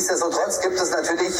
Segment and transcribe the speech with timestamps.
[0.00, 1.34] Nichtsdestotrotz gibt es natürlich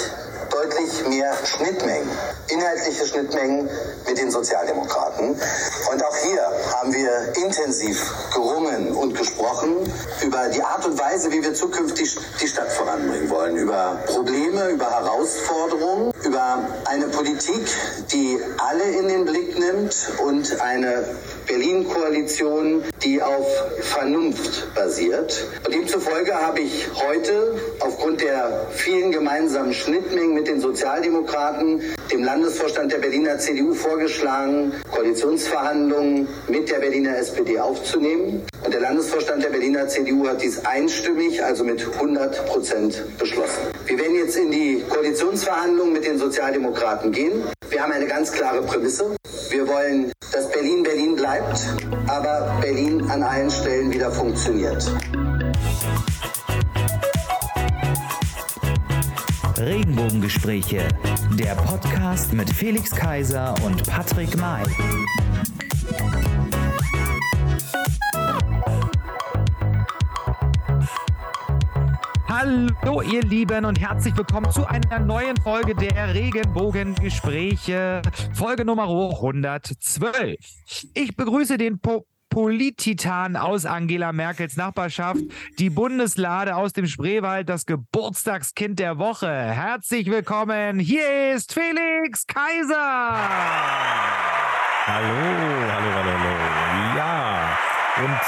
[0.50, 2.10] deutlich mehr Schnittmengen,
[2.48, 3.70] inhaltliche Schnittmengen
[4.06, 5.30] mit den Sozialdemokraten.
[5.30, 6.42] Und auch hier
[6.74, 12.48] haben wir intensiv gerungen und gesprochen über die Art und Weise, wie wir zukünftig die
[12.48, 17.66] Stadt voranbringen wollen, über Probleme, über Herausforderungen, über eine Politik,
[18.12, 19.94] die alle in den Blick nimmt
[20.24, 21.04] und eine
[21.46, 23.46] Berlin-Koalition, die auf
[23.80, 25.44] Vernunft basiert.
[25.70, 32.98] Demzufolge habe ich heute aufgrund der vielen gemeinsamen Schnittmengen mit den Sozialdemokraten dem Landesvorstand der
[32.98, 38.42] Berliner CDU vorgeschlagen, Koalitionsverhandlungen mit der Berliner SPD aufzunehmen.
[38.64, 43.60] Und der Landesvorstand der Berliner CDU hat dies einstimmig, also mit 100 Prozent beschlossen.
[43.86, 47.44] Wir werden jetzt in die Koalitionsverhandlungen mit den Sozialdemokraten gehen.
[47.68, 49.16] Wir haben eine ganz klare Prämisse.
[49.50, 51.66] Wir wollen, dass Berlin Berlin bleibt,
[52.08, 54.90] aber Berlin an allen Stellen wieder funktioniert.
[59.60, 60.88] Regenbogengespräche,
[61.38, 64.64] der Podcast mit Felix Kaiser und Patrick May.
[72.26, 78.00] Hallo ihr Lieben und herzlich willkommen zu einer neuen Folge der Regenbogengespräche,
[78.32, 80.38] Folge Nummer 112.
[80.94, 85.20] Ich begrüße den po Polititan aus Angela Merkels Nachbarschaft,
[85.58, 89.28] die Bundeslade aus dem Spreewald, das Geburtstagskind der Woche.
[89.28, 93.18] Herzlich willkommen, hier ist Felix Kaiser.
[94.86, 95.08] Hallo,
[95.72, 96.69] hallo, hallo, hallo.
[98.02, 98.18] Und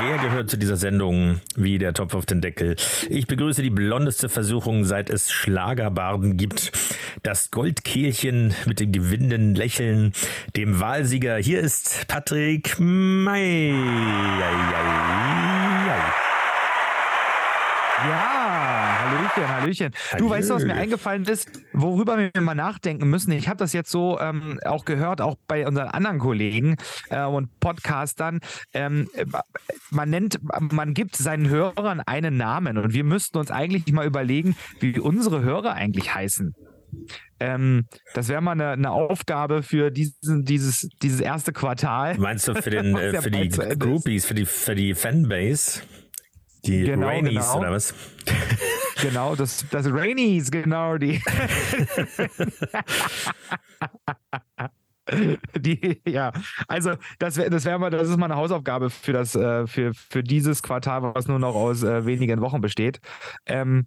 [0.00, 2.74] wer gehört zu dieser Sendung wie der Topf auf den Deckel?
[3.08, 6.72] Ich begrüße die blondeste Versuchung, seit es Schlagerbarden gibt.
[7.22, 10.14] Das Goldkehlchen mit dem gewinnenden Lächeln,
[10.56, 11.36] dem Wahlsieger.
[11.36, 13.72] Hier ist Patrick May.
[18.08, 19.90] Ja, Hallöchen, Hallöchen.
[20.18, 23.32] Du weißt was mir eingefallen ist, worüber wir mal nachdenken müssen.
[23.32, 26.76] Ich habe das jetzt so ähm, auch gehört, auch bei unseren anderen Kollegen
[27.10, 28.40] äh, und Podcastern.
[28.72, 29.10] Ähm,
[29.90, 30.40] man nennt,
[30.72, 35.42] man gibt seinen Hörern einen Namen und wir müssten uns eigentlich mal überlegen, wie unsere
[35.42, 36.54] Hörer eigentlich heißen.
[37.38, 42.18] Ähm, das wäre mal eine, eine, Aufgabe für diesen, dieses, dieses erste Quartal.
[42.18, 45.82] Meinst du für, den, äh, für die Groupies, für die, für die Fanbase?
[46.64, 47.58] Die genau, Rainies genau.
[47.58, 47.94] oder was?
[49.00, 51.22] Genau, das, das Rainies, genau, die.
[55.58, 56.32] die, ja,
[56.68, 59.94] also das wäre das wär mal, das ist mal eine Hausaufgabe für das, äh, für,
[59.94, 63.00] für dieses Quartal, was nur noch aus äh, wenigen Wochen besteht.
[63.46, 63.86] Ähm,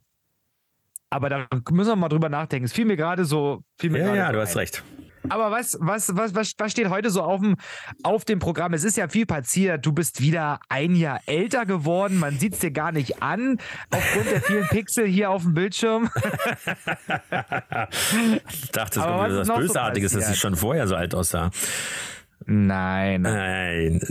[1.11, 2.65] aber da müssen wir mal drüber nachdenken.
[2.65, 3.63] Es fiel mir gerade so.
[3.77, 4.47] Fiel mir ja, ja, du ein.
[4.47, 4.83] hast recht.
[5.29, 7.55] Aber was, was, was, was, was steht heute so auf dem,
[8.03, 8.73] auf dem Programm?
[8.73, 9.85] Es ist ja viel passiert.
[9.85, 12.19] Du bist wieder ein Jahr älter geworden.
[12.19, 13.57] Man sieht es dir gar nicht an,
[13.91, 16.09] aufgrund der vielen Pixel hier auf dem Bildschirm.
[18.49, 20.95] ich dachte, es kommt wieder ist was noch so Bösartiges, dass ich schon vorher so
[20.95, 21.51] alt aussah.
[22.45, 23.21] Nein.
[23.21, 24.01] Nein.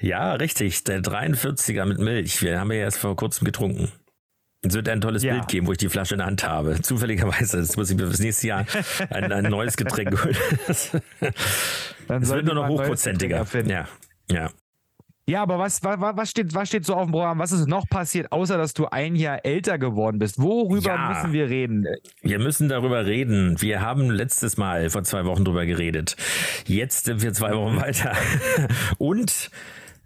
[0.00, 0.84] Ja, richtig.
[0.84, 2.42] Der 43er mit Milch.
[2.42, 3.92] Wir haben ja erst vor kurzem getrunken.
[4.66, 5.34] Es wird ein tolles Ja.
[5.34, 6.80] Bild geben, wo ich die Flasche in der Hand habe.
[6.82, 7.58] Zufälligerweise.
[7.58, 8.64] Jetzt muss ich mir fürs nächste Jahr
[9.10, 10.36] ein, ein neues Getränk holen.
[12.08, 13.46] Dann Es wird nur noch hochprozentiger.
[13.66, 13.86] Ja.
[14.30, 14.50] Ja.
[15.26, 17.38] Ja, aber was, was, was, steht, was steht so auf dem Programm?
[17.38, 20.38] Was ist noch passiert, außer dass du ein Jahr älter geworden bist?
[20.38, 21.08] Worüber Ja.
[21.08, 21.86] müssen wir reden?
[22.20, 23.56] Wir müssen darüber reden.
[23.62, 26.16] Wir haben letztes Mal vor zwei Wochen drüber geredet.
[26.66, 28.12] Jetzt sind wir zwei Wochen weiter.
[28.98, 29.50] Und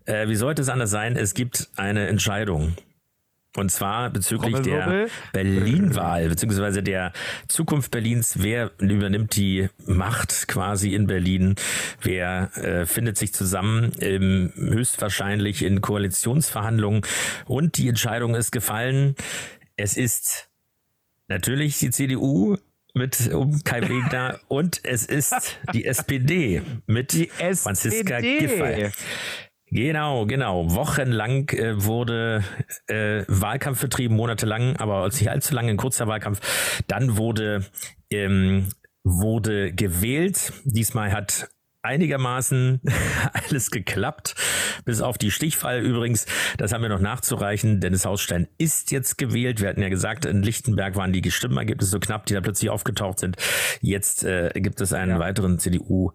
[0.04, 1.16] äh, wie sollte es anders sein?
[1.16, 2.74] Es gibt eine Entscheidung.
[3.58, 5.08] Und zwar bezüglich der.
[5.32, 7.12] Berlin-Wahl, beziehungsweise der
[7.48, 8.36] Zukunft Berlins.
[8.38, 11.56] Wer übernimmt die Macht quasi in Berlin?
[12.02, 13.92] Wer äh, findet sich zusammen?
[14.00, 17.02] Ähm, höchstwahrscheinlich in Koalitionsverhandlungen.
[17.46, 19.14] Und die Entscheidung ist gefallen.
[19.76, 20.48] Es ist
[21.28, 22.56] natürlich die CDU
[22.94, 28.38] mit um Kai Wegner und es ist die SPD mit Die Franziska SPD.
[28.38, 28.90] Giffey.
[29.70, 30.74] Genau, genau.
[30.74, 32.42] Wochenlang äh, wurde
[32.86, 36.40] äh, Wahlkampf betrieben, monatelang, aber nicht allzu lange, ein kurzer Wahlkampf.
[36.86, 37.64] Dann wurde,
[38.10, 38.68] ähm,
[39.04, 40.52] wurde gewählt.
[40.64, 41.48] Diesmal hat
[41.82, 42.80] einigermaßen
[43.32, 44.34] alles geklappt,
[44.84, 46.26] bis auf die Stichfall übrigens.
[46.56, 47.80] Das haben wir noch nachzureichen.
[47.80, 49.60] Dennis Hausstein ist jetzt gewählt.
[49.60, 53.20] Wir hatten ja gesagt, in Lichtenberg waren die Stimmenergebnisse so knapp, die da plötzlich aufgetaucht
[53.20, 53.36] sind.
[53.80, 55.18] Jetzt äh, gibt es einen Ja.
[55.18, 56.12] weiteren CDU.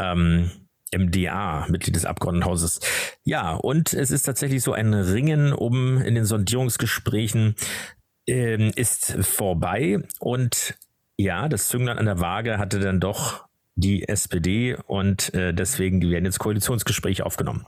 [0.00, 0.50] Ähm,
[0.96, 2.80] MDA, Mitglied des Abgeordnetenhauses.
[3.24, 7.54] Ja, und es ist tatsächlich so ein Ringen um in den Sondierungsgesprächen
[8.26, 10.76] ähm, ist vorbei und
[11.16, 13.44] ja, das Zünglein an der Waage hatte dann doch
[13.76, 17.66] die SPD und äh, deswegen werden jetzt Koalitionsgespräche aufgenommen.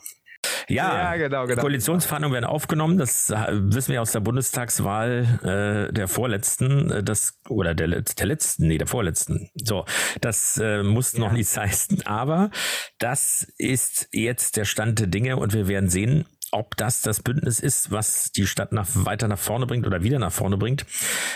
[0.69, 1.61] Ja, ja genau, genau.
[1.61, 2.99] Koalitionsverhandlungen werden aufgenommen.
[2.99, 8.67] Das wissen wir aus der Bundestagswahl äh, der vorletzten, äh, das oder der, der letzten,
[8.67, 9.51] nee, der vorletzten.
[9.55, 9.85] So,
[10.21, 11.21] das äh, muss ja.
[11.21, 12.51] noch nichts heißen, aber
[12.99, 17.61] das ist jetzt der Stand der Dinge und wir werden sehen, ob das das Bündnis
[17.61, 20.87] ist, was die Stadt nach, weiter nach vorne bringt oder wieder nach vorne bringt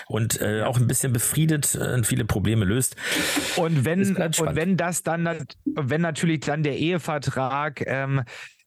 [0.07, 2.97] und äh, auch ein bisschen befriedet äh, und viele Probleme löst.
[3.57, 8.23] Und wenn, und wenn das dann, wenn natürlich dann der Ehevertrag ähm,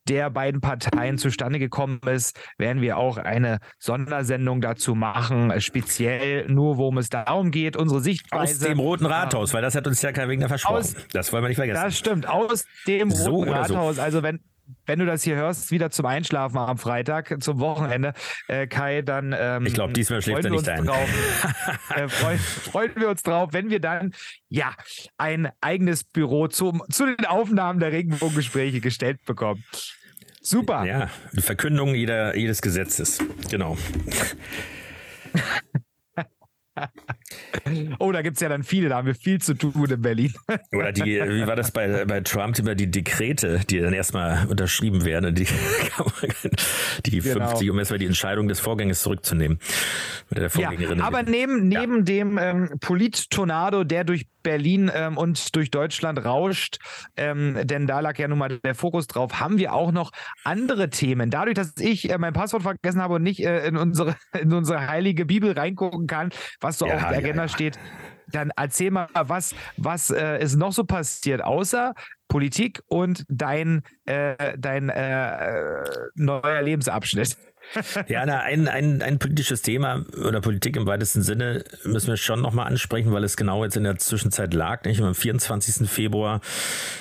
[0.07, 6.77] der beiden Parteien zustande gekommen ist, werden wir auch eine Sondersendung dazu machen, speziell nur,
[6.77, 8.53] worum es darum geht, unsere Sichtweise.
[8.53, 10.77] Aus dem Roten Rathaus, weil das hat uns ja kein Wegner versprochen.
[10.77, 11.81] Aus, das wollen wir nicht vergessen.
[11.83, 13.95] Das stimmt, aus dem Roten so Rathaus.
[13.95, 14.01] So.
[14.01, 14.39] Also wenn,
[14.85, 18.13] wenn du das hier hörst, wieder zum Einschlafen am Freitag, zum Wochenende,
[18.47, 20.85] äh, Kai, dann ähm, ich glaube, diesmal schläft er nicht ein.
[20.85, 21.09] Drauf,
[21.95, 24.13] äh, freuen, freuen wir uns drauf, wenn wir dann
[24.49, 24.73] ja
[25.17, 29.63] ein eigenes Büro zum, zu den Aufnahmen der Regenbogengespräche gestellt bekommen.
[30.41, 30.83] Super.
[30.85, 31.09] Ja,
[31.39, 33.19] Verkündung jeder, jedes Gesetzes.
[33.49, 33.77] Genau.
[37.99, 40.33] Oh, da gibt es ja dann viele, da haben wir viel zu tun in Berlin.
[40.73, 45.05] Oder die, wie war das bei, bei Trump über die Dekrete, die dann erstmal unterschrieben
[45.05, 45.47] werden, die,
[47.05, 47.47] die genau.
[47.47, 49.59] 50, um erstmal die Entscheidung des Vorgängers zurückzunehmen.
[50.57, 52.03] ja, aber neben, neben ja.
[52.03, 56.77] dem ähm, Polit-Tornado, der durch Berlin ähm, und durch Deutschland rauscht,
[57.15, 60.11] ähm, denn da lag ja nun mal der Fokus drauf, haben wir auch noch
[60.43, 61.29] andere Themen.
[61.29, 64.87] Dadurch, dass ich äh, mein Passwort vergessen habe und nicht äh, in, unsere, in unsere
[64.87, 67.79] heilige Bibel reingucken kann, was so ja, der Agenda steht,
[68.31, 71.93] dann erzähl mal, was, was äh, ist noch so passiert, außer
[72.27, 75.83] Politik und dein, äh, dein äh,
[76.15, 77.37] neuer Lebensabschnitt.
[78.07, 82.41] Ja, na, ein, ein, ein politisches Thema oder Politik im weitesten Sinne müssen wir schon
[82.41, 85.01] nochmal ansprechen, weil es genau jetzt in der Zwischenzeit lag, nicht?
[85.01, 85.89] Am 24.
[85.89, 86.41] Februar,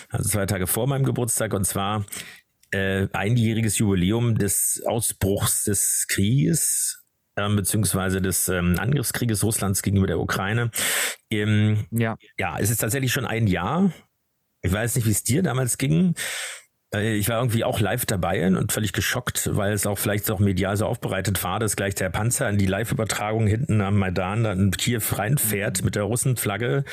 [0.09, 2.07] also zwei Tage vor meinem Geburtstag, und zwar
[2.71, 7.02] äh, einjähriges Jubiläum des Ausbruchs des Krieges
[7.37, 10.71] ähm, beziehungsweise des ähm, Angriffskrieges Russlands gegenüber der Ukraine.
[11.31, 12.17] Ähm, ja.
[12.39, 13.93] ja, es ist tatsächlich schon ein Jahr.
[14.63, 16.15] Ich weiß nicht, wie es dir damals ging.
[16.95, 20.39] Äh, ich war irgendwie auch live dabei und völlig geschockt, weil es auch vielleicht auch
[20.39, 24.61] medial so aufbereitet war, dass gleich der Panzer in die Live-Übertragung hinten am Maidan dann
[24.61, 26.85] in Kiew reinfährt mit der Russenflagge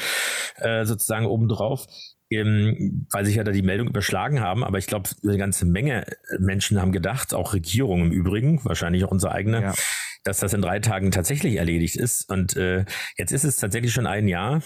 [0.55, 1.85] äh, sozusagen obendrauf.
[2.31, 6.05] Ähm, weil sich ja da die Meldung überschlagen haben, aber ich glaube, eine ganze Menge
[6.37, 9.73] Menschen haben gedacht, auch Regierungen im Übrigen, wahrscheinlich auch unsere eigene, ja.
[10.23, 12.29] Dass das in drei Tagen tatsächlich erledigt ist.
[12.29, 12.85] Und äh,
[13.17, 14.61] jetzt ist es tatsächlich schon ein Jahr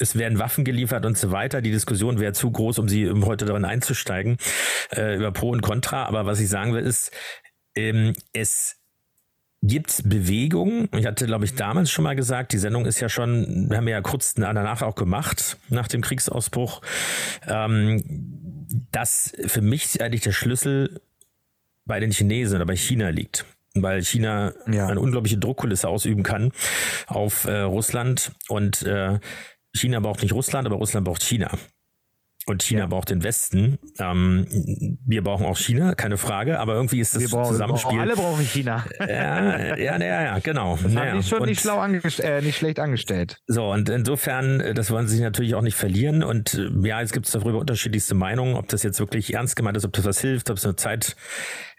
[0.00, 1.60] es werden Waffen geliefert und so weiter.
[1.60, 4.38] Die Diskussion wäre zu groß, um sie um heute darin einzusteigen,
[4.90, 6.04] äh, über Pro und Contra.
[6.04, 7.12] Aber was ich sagen will, ist,
[7.76, 8.76] ähm, es
[9.62, 10.88] gibt Bewegung.
[10.96, 13.88] Ich hatte, glaube ich, damals schon mal gesagt, die Sendung ist ja schon, wir haben
[13.88, 16.80] ja kurz danach auch gemacht, nach dem Kriegsausbruch,
[17.46, 21.00] ähm, dass für mich eigentlich der Schlüssel
[21.84, 23.44] bei den Chinesen oder bei China liegt
[23.74, 24.88] weil China ja.
[24.88, 26.52] eine unglaubliche Druckkulisse ausüben kann
[27.06, 29.18] auf äh, Russland und äh,
[29.74, 31.50] China braucht nicht Russland, aber Russland braucht China.
[32.46, 32.86] Und China ja.
[32.86, 33.78] braucht den Westen.
[33.98, 34.46] Ähm,
[35.06, 38.00] wir brauchen auch China, keine Frage, aber irgendwie ist das wir brauchen, Zusammenspiel.
[38.00, 38.84] Alle brauchen China.
[38.98, 40.78] ja, ja, ja, ja, genau.
[40.82, 41.12] Das naja.
[41.12, 43.36] haben die schon und, nicht, schlau äh, nicht schlecht angestellt.
[43.46, 46.24] So, und insofern, äh, das wollen sie sich natürlich auch nicht verlieren.
[46.24, 49.76] Und äh, ja, jetzt gibt es darüber unterschiedlichste Meinungen, ob das jetzt wirklich ernst gemeint
[49.76, 51.16] ist, ob das was hilft, ob es eine Zeit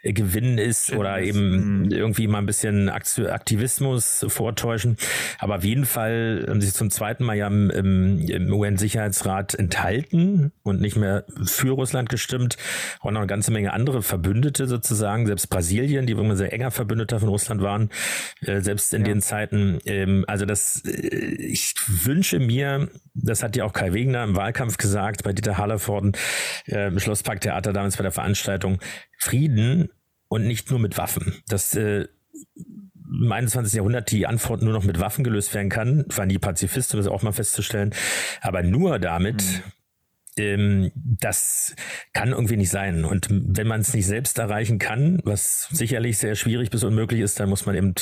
[0.02, 1.90] Gewinn ist oder eben mhm.
[1.92, 4.96] irgendwie mal ein bisschen Aktivismus vortäuschen.
[5.38, 10.52] Aber auf jeden Fall haben sie sich zum zweiten Mal ja im, im UN-Sicherheitsrat enthalten
[10.64, 12.56] und nicht mehr für Russland gestimmt.
[13.00, 17.20] Auch noch eine ganze Menge andere Verbündete sozusagen, selbst Brasilien, die immer sehr enger Verbündeter
[17.20, 17.90] von Russland waren,
[18.40, 19.08] äh, selbst in ja.
[19.08, 19.78] den Zeiten.
[19.84, 24.78] Ähm, also das, äh, ich wünsche mir, das hat ja auch Kai Wegner im Wahlkampf
[24.78, 26.12] gesagt, bei Dieter Hallervorden
[26.66, 28.80] äh, im Schlossparktheater damals bei der Veranstaltung,
[29.18, 29.90] Frieden
[30.32, 31.42] und nicht nur mit Waffen.
[31.46, 32.06] Dass äh,
[32.56, 33.74] im 21.
[33.74, 37.20] Jahrhundert die Antwort nur noch mit Waffen gelöst werden kann, waren die Pazifisten, das auch
[37.20, 37.94] mal festzustellen.
[38.40, 39.62] Aber nur damit, mhm.
[40.38, 41.76] ähm, das
[42.14, 43.04] kann irgendwie nicht sein.
[43.04, 47.38] Und wenn man es nicht selbst erreichen kann, was sicherlich sehr schwierig bis unmöglich ist,
[47.38, 47.94] dann muss man eben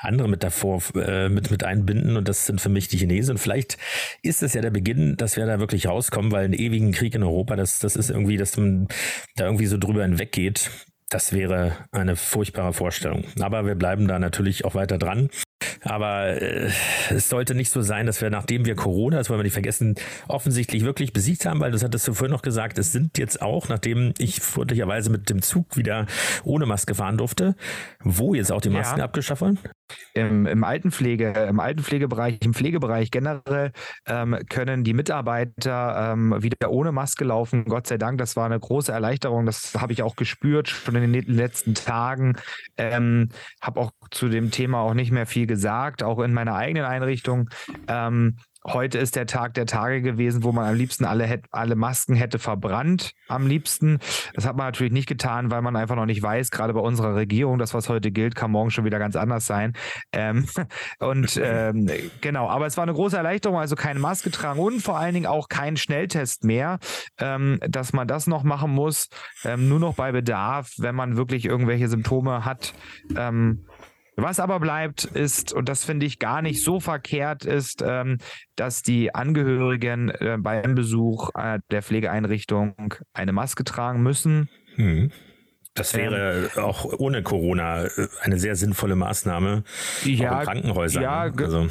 [0.00, 2.16] andere mit davor äh, mit, mit einbinden.
[2.16, 3.34] Und das sind für mich die Chinesen.
[3.34, 3.78] Und vielleicht
[4.22, 7.22] ist es ja der Beginn, dass wir da wirklich rauskommen, weil einen ewigen Krieg in
[7.22, 8.88] Europa, das, das ist irgendwie, dass man
[9.36, 10.72] da irgendwie so drüber hinweggeht.
[11.10, 13.24] Das wäre eine furchtbare Vorstellung.
[13.40, 15.30] Aber wir bleiben da natürlich auch weiter dran.
[15.82, 16.70] Aber äh,
[17.10, 19.94] es sollte nicht so sein, dass wir, nachdem wir Corona, das wollen wir nicht vergessen,
[20.28, 23.68] offensichtlich wirklich besiegt haben, weil das hattest du vorhin noch gesagt, es sind jetzt auch,
[23.68, 26.06] nachdem ich freundlicherweise mit dem Zug wieder
[26.44, 27.54] ohne Maske fahren durfte,
[28.00, 29.04] wo jetzt auch die Masken ja.
[29.04, 29.58] abgeschafft wurden?
[30.14, 33.72] Im, Im Altenpflege, im Altenpflegebereich, im Pflegebereich generell
[34.06, 37.64] ähm, können die Mitarbeiter ähm, wieder ohne Maske laufen.
[37.64, 39.46] Gott sei Dank, das war eine große Erleichterung.
[39.46, 42.36] Das habe ich auch gespürt schon in den letzten Tagen.
[42.76, 43.28] Ähm,
[43.60, 47.48] habe auch zu dem Thema auch nicht mehr viel gesagt, auch in meiner eigenen Einrichtung.
[47.86, 48.36] Ähm,
[48.72, 52.38] Heute ist der Tag der Tage gewesen, wo man am liebsten alle, alle Masken hätte
[52.38, 53.12] verbrannt.
[53.26, 53.98] Am liebsten.
[54.34, 57.14] Das hat man natürlich nicht getan, weil man einfach noch nicht weiß, gerade bei unserer
[57.14, 59.72] Regierung, das, was heute gilt, kann morgen schon wieder ganz anders sein.
[60.12, 60.46] Ähm,
[60.98, 64.98] und ähm, genau, aber es war eine große Erleichterung, also keine Maske tragen und vor
[64.98, 66.78] allen Dingen auch kein Schnelltest mehr,
[67.18, 69.08] ähm, dass man das noch machen muss,
[69.44, 72.74] ähm, nur noch bei Bedarf, wenn man wirklich irgendwelche Symptome hat.
[74.18, 78.18] Ähm, was aber bleibt, ist, und das finde ich gar nicht so verkehrt, ist, ähm,
[78.56, 84.48] dass die Angehörigen äh, beim Besuch äh, der Pflegeeinrichtung eine Maske tragen müssen.
[84.74, 85.10] Hm.
[85.74, 89.62] Das wäre ähm, auch ohne Corona äh, eine sehr sinnvolle Maßnahme.
[90.04, 91.02] Ja, in Krankenhäusern.
[91.02, 91.68] Ja, also.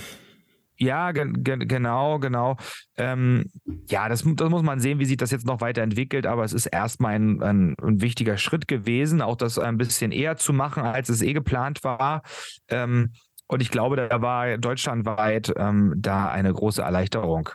[0.77, 2.55] Ja, ge ge genau, genau.
[2.97, 3.45] Ähm,
[3.89, 6.67] ja, das, das, muss man sehen, wie sich das jetzt noch weiterentwickelt, aber es ist
[6.67, 11.09] erstmal ein, ein, ein, wichtiger Schritt gewesen, auch das ein bisschen eher zu machen, als
[11.09, 12.21] es eh geplant war.
[12.69, 13.11] Ähm,
[13.47, 17.49] und ich glaube, da war deutschlandweit ähm, da eine große Erleichterung.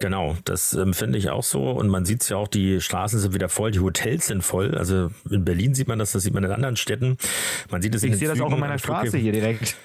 [0.00, 1.70] Genau, das ähm, finde ich auch so.
[1.70, 4.74] Und man sieht es ja auch, die Straßen sind wieder voll, die Hotels sind voll.
[4.74, 7.18] Also in Berlin sieht man das, das sieht man in anderen Städten.
[7.70, 9.76] Man sieht es Ich sehe das auch in meiner Straße hier direkt.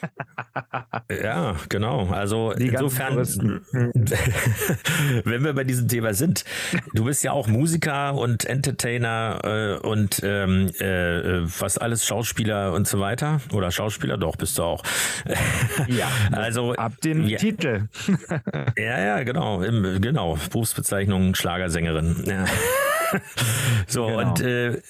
[1.12, 2.08] ja, genau.
[2.08, 3.18] Also die insofern,
[5.26, 6.46] wenn wir bei diesem Thema sind,
[6.94, 12.88] du bist ja auch Musiker und Entertainer äh, und ähm, äh, was alles Schauspieler und
[12.88, 13.42] so weiter.
[13.52, 14.82] Oder Schauspieler, doch, bist du auch.
[15.88, 17.38] ja, also ab dem ja.
[17.38, 17.90] Titel.
[18.78, 19.62] ja, ja, genau.
[19.62, 22.24] Im, genau, Berufsbezeichnung Schlagersängerin.
[22.26, 22.46] Ja.
[23.88, 24.20] so, genau.
[24.20, 24.82] und äh,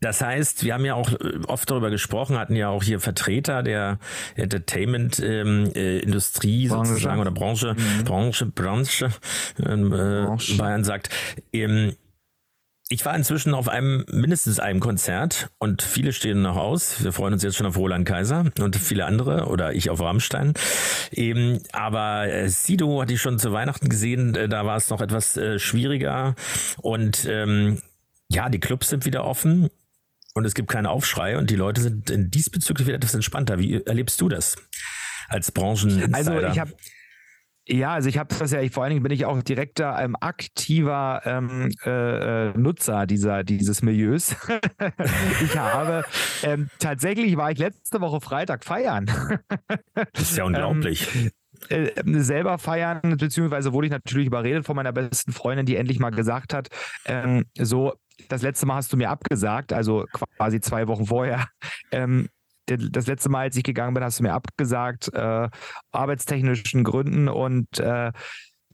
[0.00, 3.62] das heißt, wir haben ja auch äh, oft darüber gesprochen, hatten ja auch hier Vertreter
[3.62, 3.98] der
[4.36, 8.04] Entertainment-Industrie ähm, äh, sozusagen oder Branche, mhm.
[8.04, 9.08] Branche, Branche,
[9.64, 10.58] ähm, äh, Branche.
[10.58, 11.08] Bayern sagt,
[11.54, 11.94] ähm,
[12.90, 17.04] ich war inzwischen auf einem, mindestens einem Konzert und viele stehen noch aus.
[17.04, 20.54] Wir freuen uns jetzt schon auf Roland Kaiser und viele andere oder ich auf Rammstein.
[21.10, 25.02] Eben, aber äh, Sido hatte ich schon zu Weihnachten gesehen, äh, da war es noch
[25.02, 26.34] etwas äh, schwieriger
[26.80, 27.82] und ähm,
[28.28, 29.68] ja, die Clubs sind wieder offen
[30.34, 33.58] und es gibt keine Aufschrei und die Leute sind diesbezüglich wieder etwas entspannter.
[33.58, 34.56] Wie erlebst du das
[35.28, 36.14] als Branchen?
[36.14, 36.72] Also ich habe
[37.68, 40.16] ja, also ich habe das ja, ich, vor allen Dingen bin ich auch direkter ähm,
[40.18, 44.34] aktiver ähm, äh, äh Nutzer dieser, dieses Milieus.
[45.42, 46.04] ich habe
[46.42, 49.06] ähm, tatsächlich war ich letzte Woche Freitag feiern.
[49.94, 51.14] das ist ja unglaublich.
[51.14, 51.30] Ähm,
[51.68, 56.10] äh, selber feiern, beziehungsweise wurde ich natürlich überredet von meiner besten Freundin, die endlich mal
[56.10, 56.68] gesagt hat,
[57.04, 57.94] ähm, so,
[58.28, 60.06] das letzte Mal hast du mir abgesagt, also
[60.36, 61.46] quasi zwei Wochen vorher.
[61.90, 62.28] Ähm,
[62.76, 65.48] das letzte Mal, als ich gegangen bin, hast du mir abgesagt, äh,
[65.92, 68.12] arbeitstechnischen Gründen und äh,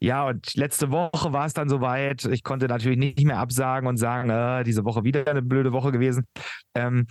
[0.00, 2.26] ja, und letzte Woche war es dann soweit.
[2.26, 5.92] Ich konnte natürlich nicht mehr absagen und sagen, äh, diese Woche wieder eine blöde Woche
[5.92, 6.26] gewesen.
[6.74, 7.06] Ähm,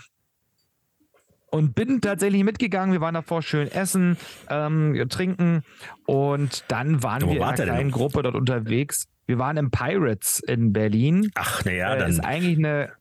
[1.49, 2.93] und bin tatsächlich mitgegangen.
[2.93, 4.17] Wir waren davor schön essen,
[4.49, 5.63] ähm, trinken
[6.05, 9.07] und dann waren Wo wir in einer kleinen Gruppe dort unterwegs.
[9.27, 11.31] Wir waren im Pirates in Berlin.
[11.35, 12.09] Ach, naja, äh, dann.
[12.09, 12.91] Ist eigentlich eine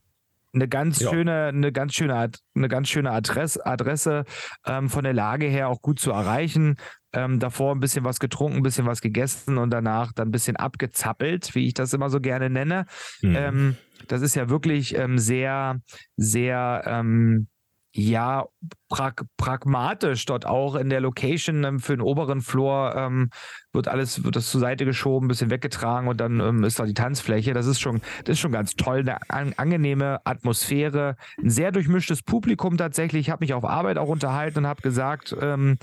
[0.55, 1.11] eine ganz ja.
[1.11, 4.25] schöne, eine ganz schöne, eine ganz schöne Adresse, Adresse
[4.67, 6.77] ähm, von der Lage her auch gut zu erreichen.
[7.15, 10.57] Ähm, davor ein bisschen was getrunken, ein bisschen was gegessen und danach dann ein bisschen
[10.57, 12.87] abgezappelt, wie ich das immer so gerne nenne.
[13.21, 13.37] Mhm.
[13.37, 13.77] Ähm,
[14.09, 15.81] das ist ja wirklich ähm, sehr,
[16.17, 17.49] sehr ähm,
[17.95, 18.47] ja,
[18.89, 23.31] prag pragmatisch dort auch in der Location ähm, für den oberen Floor ähm,
[23.73, 26.87] wird alles, wird das zur Seite geschoben, ein bisschen weggetragen und dann ähm, ist da
[26.87, 27.53] die Tanzfläche.
[27.53, 29.01] Das ist schon, das ist schon ganz toll.
[29.01, 33.27] Eine an, angenehme Atmosphäre, ein sehr durchmischtes Publikum tatsächlich.
[33.27, 35.77] Ich habe mich auf Arbeit auch unterhalten und habe gesagt, ähm,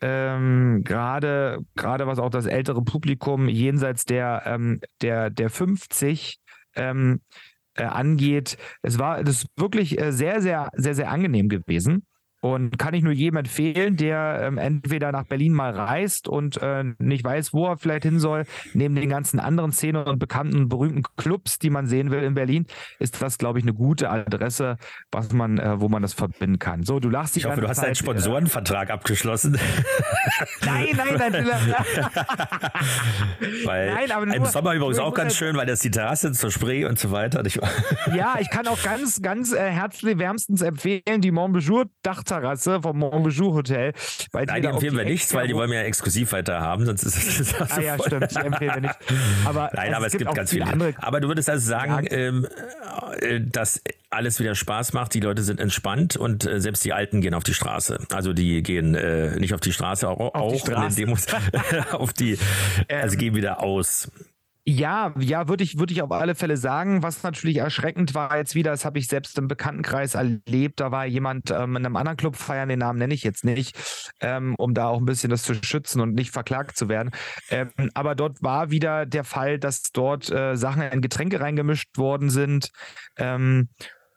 [0.00, 6.40] ähm, gerade gerade was auch das ältere Publikum jenseits der ähm, der der 50
[6.74, 8.56] ähm, äh, angeht.
[8.82, 12.06] Es war das wirklich äh, sehr, sehr, sehr, sehr angenehm gewesen.
[12.44, 16.84] Und kann ich nur jedem empfehlen, der ähm, entweder nach Berlin mal reist und äh,
[16.98, 20.68] nicht weiß, wo er vielleicht hin soll, neben den ganzen anderen Szenen und bekannten und
[20.68, 22.66] berühmten Clubs, die man sehen will in Berlin,
[22.98, 24.76] ist das, glaube ich, eine gute Adresse,
[25.10, 26.82] was man, äh, wo man das verbinden kann.
[26.82, 29.58] So, du lachst Ich hoffe, du hast Zeit, einen Sponsorenvertrag äh, abgeschlossen.
[30.66, 31.46] nein, nein, nein.
[33.64, 36.50] weil nein, aber nur, im Sommer übrigens auch ganz schön, weil das die Terrasse zur
[36.50, 37.42] Spree und so weiter.
[38.14, 41.86] ja, ich kann auch ganz, ganz äh, herzlich wärmstens empfehlen, die Montbéjour
[42.34, 43.92] Dachterrasse vom Monbijou Hotel.
[44.32, 47.40] Nein, die empfehlen wir nicht, weil die wollen wir ja exklusiv weiter haben, sonst ist
[47.40, 48.98] es Ah ja, stimmt, die empfehlen wir nicht.
[49.44, 50.66] Aber Nein, aber es, gibt, gibt ganz viele.
[50.66, 52.46] Andere aber du würdest also sagen, ähm,
[53.20, 57.20] äh, dass alles wieder Spaß macht, die Leute sind entspannt und äh, selbst die Alten
[57.20, 57.98] gehen auf die Straße.
[58.12, 60.74] Also die gehen äh, nicht auf die Straße, auch, auf auch die Straße.
[60.82, 61.26] in den Demos,
[61.92, 62.38] auf die,
[62.88, 64.10] also ähm, gehen wieder aus.
[64.66, 67.02] Ja, ja, würde ich, würde ich auf alle Fälle sagen.
[67.02, 70.80] Was natürlich erschreckend war jetzt wieder, das habe ich selbst im Bekanntenkreis erlebt.
[70.80, 73.76] Da war jemand ähm, in einem anderen Club feiern, den Namen nenne ich jetzt nicht,
[74.20, 77.10] ähm, um da auch ein bisschen das zu schützen und nicht verklagt zu werden.
[77.50, 82.30] Ähm, aber dort war wieder der Fall, dass dort äh, Sachen in Getränke reingemischt worden
[82.30, 82.70] sind.
[83.18, 83.68] Ähm,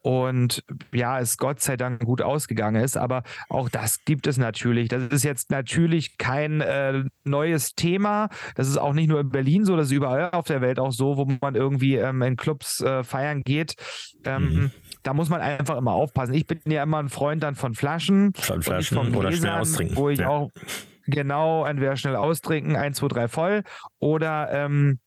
[0.08, 2.96] und ja, es Gott sei Dank gut ausgegangen ist.
[2.96, 4.88] Aber auch das gibt es natürlich.
[4.88, 8.30] Das ist jetzt natürlich kein äh, neues Thema.
[8.56, 10.94] Das ist auch nicht nur in Berlin so, das ist überall auf der Welt auch
[10.94, 13.76] so, wo man irgendwie ähm, in Clubs äh, feiern geht.
[14.24, 14.72] Ähm, mhm.
[15.04, 16.36] Da muss man einfach immer aufpassen.
[16.36, 18.32] Ich bin ja immer ein Freund dann von Flaschen.
[18.34, 19.98] Von Flaschen oder Gläsern, schnell austrinken.
[19.98, 20.30] Wo ich ja.
[20.30, 20.52] auch
[21.08, 23.64] genau entweder schnell austrinken, 1, 2, 3 voll
[24.00, 25.00] oder ähm,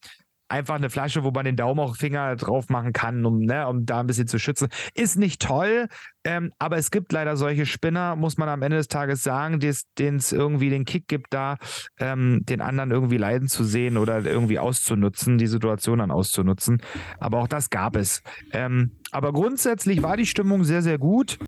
[0.51, 3.87] einfach eine Flasche, wo man den Daumen auch Finger drauf machen kann, um, ne, um
[3.87, 4.69] da ein bisschen zu schützen.
[4.95, 5.89] Ist nicht toll,
[6.25, 9.61] ähm, aber es gibt leider solche Spinner, muss man am Ende des Tages sagen,
[9.99, 11.57] denen es irgendwie den Kick gibt, da
[11.99, 16.83] ähm, den anderen irgendwie leiden zu sehen oder irgendwie auszunutzen, die Situation dann auszunutzen.
[17.19, 18.23] Aber auch das gab es.
[18.53, 21.39] Ähm, aber grundsätzlich war die Stimmung sehr, sehr gut.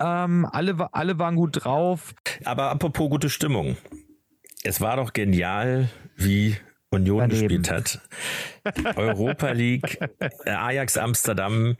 [0.00, 2.14] Ähm, alle, alle waren gut drauf.
[2.44, 3.76] Aber apropos gute Stimmung.
[4.64, 6.56] Es war doch genial, wie
[6.90, 7.62] Union Daneben.
[7.62, 8.00] gespielt hat.
[8.96, 9.98] Europa League,
[10.44, 11.76] äh, Ajax Amsterdam.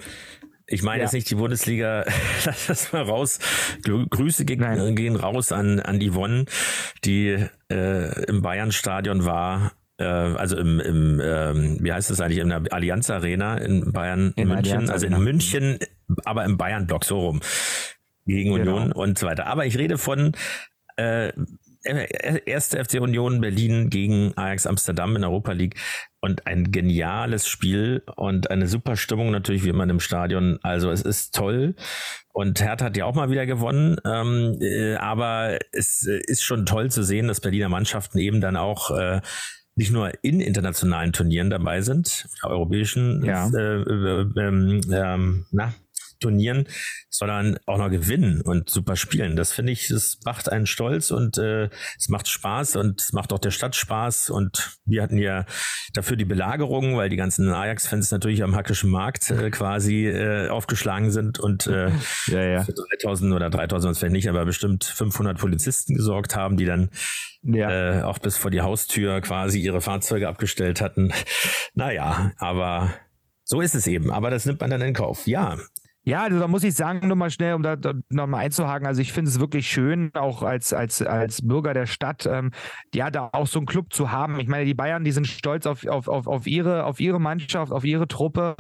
[0.67, 1.05] Ich meine ja.
[1.05, 2.05] jetzt nicht die Bundesliga,
[2.45, 3.39] lass das mal raus.
[3.85, 6.45] Grüße gehen, gehen raus an, an Yvonne,
[7.05, 9.73] die äh, im Bayern-Stadion war.
[9.97, 14.35] Äh, also im, im ähm, wie heißt das eigentlich, in der Allianz Arena in Bayern,
[14.37, 15.79] in München, also in München,
[16.25, 17.41] aber im Bayern-Block so rum.
[18.27, 18.77] Gegen genau.
[18.77, 19.47] Union und so weiter.
[19.47, 20.33] Aber ich rede von
[20.97, 21.33] äh,
[21.85, 25.77] erste FC Union Berlin gegen Ajax Amsterdam in Europa League
[26.21, 30.59] und ein geniales Spiel und eine super Stimmung natürlich wie immer im Stadion.
[30.63, 31.75] Also es ist toll
[32.33, 36.67] und Hertha hat ja auch mal wieder gewonnen, ähm, äh, aber es äh, ist schon
[36.67, 39.21] toll zu sehen, dass Berliner Mannschaften eben dann auch äh,
[39.79, 43.49] nicht nur in internationalen Turnieren dabei sind, europäischen, ja.
[43.49, 45.73] äh, äh, ähm, ähm, na,
[46.21, 46.67] Turnieren,
[47.11, 49.37] sondern auch noch gewinnen und super spielen.
[49.37, 53.33] Das finde ich, das macht einen stolz und äh, es macht Spaß und es macht
[53.33, 54.31] auch der Stadt Spaß.
[54.31, 55.47] Und wir hatten ja
[55.95, 61.11] dafür die Belagerung, weil die ganzen Ajax-Fans natürlich am hackischen Markt äh, quasi äh, aufgeschlagen
[61.11, 61.91] sind und äh,
[62.27, 62.65] ja, ja.
[62.65, 66.91] für 3000 oder 3000 vielleicht nicht, aber bestimmt 500 Polizisten gesorgt haben, die dann
[67.43, 68.01] ja.
[68.01, 71.13] äh, auch bis vor die Haustür quasi ihre Fahrzeuge abgestellt hatten.
[71.75, 72.95] Naja, aber
[73.45, 74.11] so ist es eben.
[74.11, 75.27] Aber das nimmt man dann in Kauf.
[75.27, 75.59] Ja,
[76.09, 79.03] ja, also da muss ich sagen, nur mal schnell, um da, da nochmal einzuhaken, also
[79.03, 82.51] ich finde es wirklich schön, auch als, als, als Bürger der Stadt, ähm,
[82.95, 84.41] ja, da auch so einen Club zu haben.
[84.41, 87.73] Ich meine, die Bayern, die sind stolz auf, auf, auf, auf, ihre, auf ihre Mannschaft,
[87.73, 88.57] auf ihre Truppe,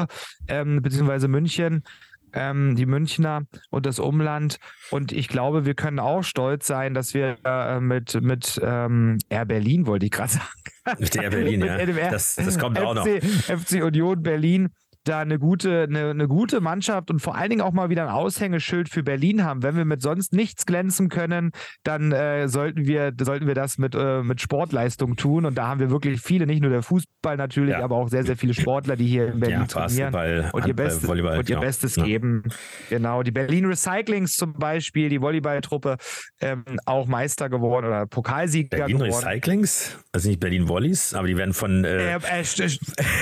[0.47, 1.85] ähm, beziehungsweise München.
[2.35, 4.59] Ähm, die Münchner und das Umland.
[4.91, 9.47] Und ich glaube, wir können auch stolz sein, dass wir äh, mit, mit ähm, Air
[9.47, 10.99] Berlin, wollte ich gerade sagen.
[10.99, 12.11] Mit Air Berlin, ja.
[12.11, 13.07] Das, das kommt FC, auch noch.
[13.07, 14.69] FC Union Berlin
[15.09, 18.11] da eine gute, eine, eine gute Mannschaft und vor allen Dingen auch mal wieder ein
[18.11, 19.63] Aushängeschild für Berlin haben.
[19.63, 23.95] Wenn wir mit sonst nichts glänzen können, dann äh, sollten wir, sollten wir das mit,
[23.95, 25.47] äh, mit Sportleistung tun.
[25.47, 27.83] Und da haben wir wirklich viele, nicht nur der Fußball natürlich, ja.
[27.83, 31.07] aber auch sehr, sehr viele Sportler, die hier in Berlin ja, trainieren und ihr, Best,
[31.07, 31.61] Volleyball, und ihr genau.
[31.61, 32.05] Bestes ja.
[32.05, 32.43] geben.
[32.91, 35.97] Genau, die Berlin Recyclings zum Beispiel, die Volleyballtruppe,
[36.41, 39.25] ähm, auch Meister geworden oder Pokalsieger Berlin geworden.
[39.27, 39.99] Recyclings?
[40.13, 41.85] Also nicht Berlin Volleys, aber die werden von.
[41.85, 42.19] Äh, äh, äh,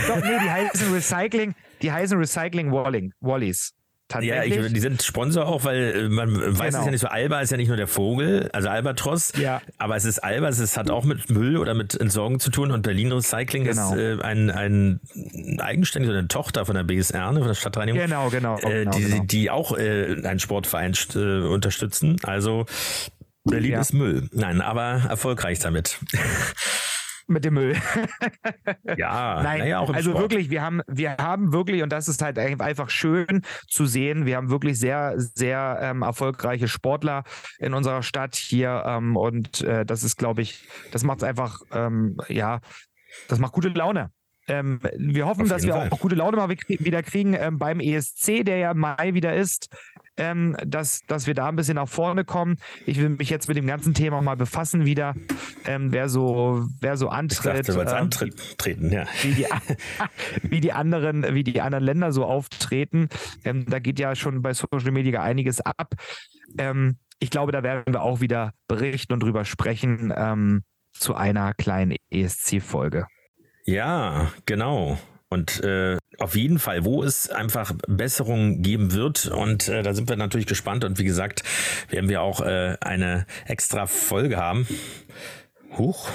[0.09, 1.55] doch, nee, die heißen Recycling.
[1.83, 3.73] Die heißen Recycling Wallies.
[4.21, 6.79] Ja, ich, die sind Sponsor auch, weil äh, man weiß genau.
[6.79, 9.61] es ja nicht so, Alba ist ja nicht nur der Vogel, also Albatross, ja.
[9.79, 12.83] aber es ist Alba, es hat auch mit Müll oder mit Entsorgung zu tun und
[12.83, 13.93] Berlin Recycling genau.
[13.93, 15.01] ist äh, ein, ein
[15.59, 18.91] eigenständig oder eine Tochter von der BSR, ne, von der Stadtreinigung, genau, genau, äh, genau,
[18.93, 19.25] die, genau.
[19.25, 22.67] die auch äh, einen Sportverein äh, unterstützen, also
[23.47, 23.81] Berlin ja.
[23.81, 24.29] ist Müll.
[24.33, 25.99] Nein, aber erfolgreich damit.
[27.27, 27.77] mit dem Müll.
[28.97, 30.23] ja, nein, naja, auch im also Sport.
[30.23, 34.37] wirklich, wir haben, wir haben wirklich, und das ist halt einfach schön zu sehen, wir
[34.37, 37.25] haben wirklich sehr, sehr ähm, erfolgreiche Sportler
[37.59, 41.61] in unserer Stadt hier ähm, und äh, das ist, glaube ich, das macht es einfach,
[41.73, 42.61] ähm, ja,
[43.29, 44.11] das macht gute Laune.
[44.49, 45.89] Ähm, wir hoffen, dass wir Fall.
[45.91, 49.69] auch gute Laune mal wieder kriegen ähm, beim ESC, der ja im Mai wieder ist
[50.17, 52.57] ähm, dass, dass wir da ein bisschen nach vorne kommen.
[52.87, 55.15] Ich will mich jetzt mit dem ganzen Thema mal befassen wieder,
[55.67, 57.69] ähm, wer so, wer so antritt.
[57.69, 59.05] Dachte, ähm, antreten, ja.
[59.23, 59.47] Wie die,
[60.43, 63.09] wie die anderen, wie die anderen Länder so auftreten.
[63.45, 65.95] Ähm, da geht ja schon bei Social Media einiges ab.
[66.59, 71.55] Ähm, ich glaube, da werden wir auch wieder berichten und drüber sprechen ähm, zu einer
[71.55, 73.07] kleinen ESC-Folge.
[73.65, 74.99] Ja, genau.
[75.29, 79.27] Und äh, auf jeden Fall, wo es einfach Besserungen geben wird.
[79.27, 80.85] Und äh, da sind wir natürlich gespannt.
[80.85, 81.43] Und wie gesagt,
[81.91, 84.67] werden wir auch äh, eine extra Folge haben.
[85.77, 86.09] Huch.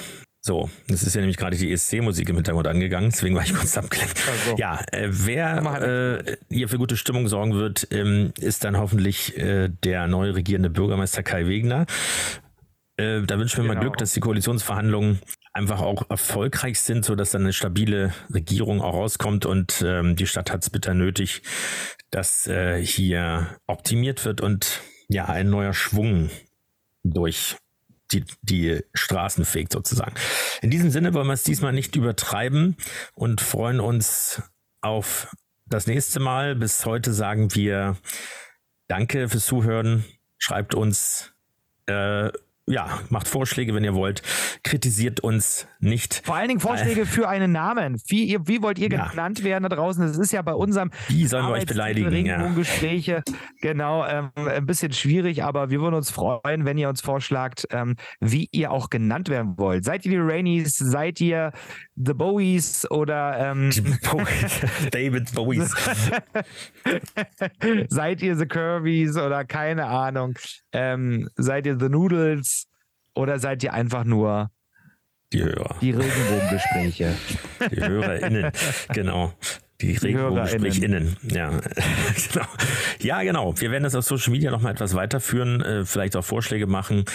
[0.43, 3.77] So, das ist ja nämlich gerade die ESC-Musik im Hintergrund angegangen, deswegen war ich kurz
[3.77, 4.19] abgelenkt.
[4.27, 4.57] Also.
[4.57, 9.69] Ja, äh, wer äh, hier für gute Stimmung sorgen wird, ähm, ist dann hoffentlich äh,
[9.83, 11.85] der neu regierende Bürgermeister Kai Wegner.
[12.97, 13.75] Äh, da wünschen wir genau.
[13.75, 15.19] mal Glück, dass die Koalitionsverhandlungen
[15.53, 20.27] einfach auch erfolgreich sind, so dass dann eine stabile Regierung auch rauskommt und ähm, die
[20.27, 21.41] Stadt hat es bitter nötig,
[22.09, 26.29] dass äh, hier optimiert wird und ja ein neuer Schwung
[27.03, 27.57] durch
[28.11, 30.13] die, die Straßen fegt sozusagen.
[30.61, 32.75] In diesem Sinne wollen wir es diesmal nicht übertreiben
[33.13, 34.41] und freuen uns
[34.81, 35.33] auf
[35.65, 36.55] das nächste Mal.
[36.55, 37.97] Bis heute sagen wir
[38.87, 40.03] Danke fürs Zuhören.
[40.37, 41.33] Schreibt uns
[41.85, 42.29] äh,
[42.71, 44.21] ja, macht Vorschläge, wenn ihr wollt.
[44.63, 46.21] Kritisiert uns nicht.
[46.25, 48.01] Vor allen Dingen Vorschläge äh, für einen Namen.
[48.07, 49.07] Wie, wie wollt ihr ja.
[49.07, 50.05] genannt werden da draußen?
[50.05, 52.25] Das ist ja bei unserem Wie sollen wir euch beleidigen?
[52.25, 52.47] Ja.
[52.49, 53.23] Gespräche
[53.61, 57.95] genau ähm, ein bisschen schwierig, aber wir würden uns freuen, wenn ihr uns vorschlagt, ähm,
[58.19, 59.85] wie ihr auch genannt werden wollt.
[59.85, 60.77] Seid ihr die Rainies?
[60.77, 61.51] Seid ihr
[61.95, 63.71] The Bowies oder ähm,
[64.91, 65.73] David Bowies?
[67.87, 70.33] seid ihr The Curvies oder keine Ahnung?
[70.71, 72.67] Ähm, seid ihr The Noodles
[73.15, 74.51] oder seid ihr einfach nur
[75.33, 75.75] die Hörer?
[75.81, 77.13] Die Regenbogengespräche.
[77.71, 78.51] Die HörerInnen,
[78.93, 79.33] genau.
[79.81, 81.17] Die RegenbogengesprächInnen.
[81.23, 81.49] Ja,
[82.31, 82.45] genau.
[82.99, 83.53] Ja, genau.
[83.59, 87.05] Wir werden das auf Social Media noch mal etwas weiterführen, äh, vielleicht auch Vorschläge machen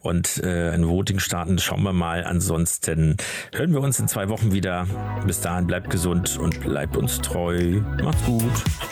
[0.00, 1.58] und äh, ein Voting starten.
[1.58, 2.24] Schauen wir mal.
[2.24, 3.16] Ansonsten
[3.54, 4.86] hören wir uns in zwei Wochen wieder.
[5.26, 7.80] Bis dahin bleibt gesund und bleibt uns treu.
[8.02, 8.42] Macht's gut.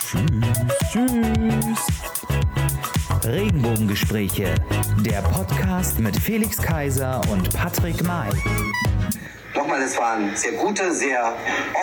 [0.01, 0.23] Tschüss.
[0.91, 2.98] Tschüss.
[3.25, 4.55] Regenbogengespräche,
[5.01, 8.31] der Podcast mit Felix Kaiser und Patrick May.
[9.55, 11.33] Nochmal, es waren sehr gute, sehr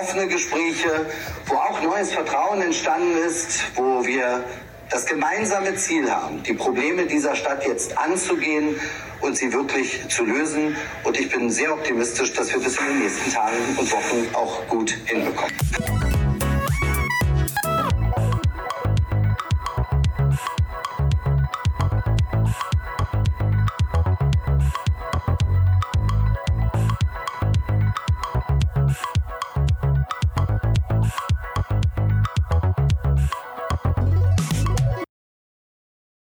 [0.01, 1.05] offene Gespräche,
[1.47, 4.43] wo auch neues Vertrauen entstanden ist, wo wir
[4.89, 8.75] das gemeinsame Ziel haben, die Probleme dieser Stadt jetzt anzugehen
[9.21, 10.75] und sie wirklich zu lösen.
[11.03, 14.67] Und ich bin sehr optimistisch, dass wir das in den nächsten Tagen und Wochen auch
[14.67, 16.14] gut hinbekommen.